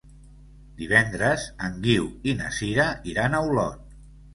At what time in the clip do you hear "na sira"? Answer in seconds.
2.43-2.91